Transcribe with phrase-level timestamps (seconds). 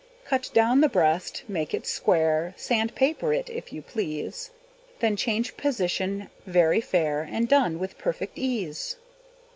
[0.25, 4.49] Cut down the breast, make it square, Sand paper it, if you please;
[4.99, 8.95] Then change position very fair, And done with perfect ease.